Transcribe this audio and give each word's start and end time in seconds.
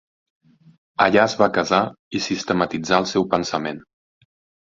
Allà 1.03 1.19
es 1.23 1.35
va 1.41 1.47
casar 1.57 1.81
i 2.19 2.21
sistematitzar 2.29 2.99
el 3.03 3.07
seu 3.13 3.27
pensament. 3.35 3.83